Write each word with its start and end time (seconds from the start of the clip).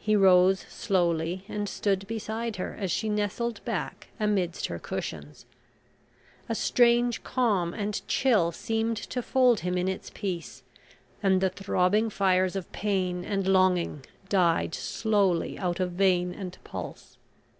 He 0.00 0.16
rose 0.16 0.58
slowly 0.68 1.44
and 1.46 1.68
stood 1.68 2.08
beside 2.08 2.56
her, 2.56 2.76
as 2.80 2.90
she 2.90 3.08
nestled 3.08 3.64
back 3.64 4.08
amidst 4.18 4.66
her 4.66 4.80
cushions. 4.80 5.46
A 6.48 6.54
strange 6.56 7.22
calm 7.22 7.72
and 7.72 8.02
chill 8.08 8.50
seemed 8.50 8.96
to 8.96 9.22
fold 9.22 9.60
him 9.60 9.78
in 9.78 9.86
its 9.86 10.10
peace, 10.12 10.64
and 11.22 11.40
the 11.40 11.48
throbbing 11.48 12.10
fires 12.10 12.56
of 12.56 12.72
pain 12.72 13.24
and 13.24 13.46
longing 13.46 14.04
died 14.28 14.74
slowly 14.74 15.56
out 15.60 15.78
of 15.78 15.92
vein 15.92 16.32
and 16.34 16.58
pulse. 16.64 17.16